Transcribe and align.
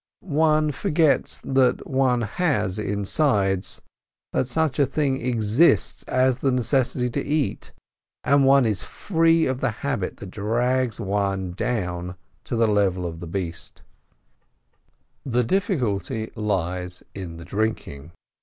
One 0.23 0.71
forgets 0.71 1.39
that 1.43 1.85
one 1.85 2.21
has 2.21 2.79
insides, 2.79 3.81
that 4.33 4.47
such 4.47 4.79
a 4.79 4.87
thing 4.87 5.23
exists 5.23 6.01
as 6.07 6.39
the 6.39 6.49
necessity 6.51 7.07
to 7.11 7.23
eat, 7.23 7.71
and 8.23 8.43
one 8.43 8.65
is 8.65 8.81
free 8.81 9.45
of 9.45 9.59
the 9.59 9.69
habit 9.85 10.17
that 10.17 10.31
drags 10.31 10.99
one 10.99 11.51
down 11.51 12.15
to 12.45 12.55
the 12.55 12.65
level 12.67 13.05
of 13.05 13.19
the 13.19 13.27
beast. 13.27 13.83
AN 15.23 15.33
EASY 15.35 15.35
FAST 15.35 15.35
149 15.35 15.37
The 15.37 15.47
difficulty 16.23 16.31
lies 16.35 17.03
in 17.13 17.37
the 17.37 17.45
drinking! 17.45 18.11